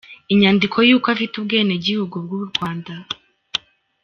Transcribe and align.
Inyandiko 0.33 0.77
y’uko 0.87 1.07
afite 1.15 1.33
ubwenegihugu 1.37 2.15
bw’u 2.25 2.43
Rwanda. 2.49 2.93